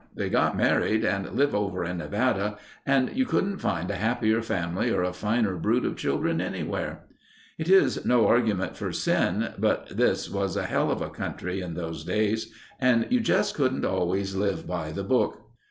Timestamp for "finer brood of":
5.13-5.95